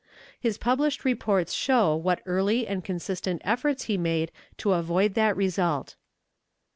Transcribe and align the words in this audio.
His 0.39 0.57
published 0.57 1.05
reports 1.05 1.53
show 1.53 1.95
what 1.95 2.23
early 2.25 2.65
and 2.65 2.83
consistent 2.83 3.39
efforts 3.45 3.83
he 3.83 3.99
made 3.99 4.31
to 4.57 4.71
avoid 4.73 5.13
that 5.13 5.37
result. 5.37 5.95